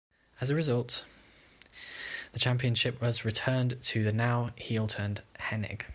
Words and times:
As 0.39 0.49
a 0.49 0.55
result, 0.55 1.05
the 2.31 2.39
championship 2.39 2.99
was 3.01 3.23
returned 3.25 3.77
to 3.83 4.03
the 4.03 4.11
now 4.13 4.49
heel-turned 4.57 5.21
Hennig. 5.39 5.81